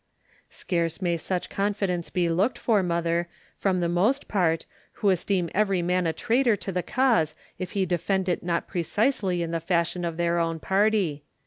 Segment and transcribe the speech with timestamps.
[0.49, 5.83] "Scarce may such confidence be looked for, mother, from the most part, who esteem every
[5.83, 10.03] man a traitor to the cause if he defend it not precisely in the fashion
[10.03, 11.23] of their own party.